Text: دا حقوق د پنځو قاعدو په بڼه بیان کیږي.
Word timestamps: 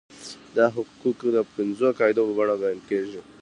دا 0.55 0.65
حقوق 0.75 1.19
د 1.35 1.37
پنځو 1.55 1.87
قاعدو 1.97 2.21
په 2.27 2.33
بڼه 2.37 2.55
بیان 2.61 2.79
کیږي. 2.89 3.21